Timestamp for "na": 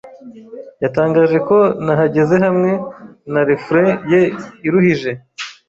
3.33-3.41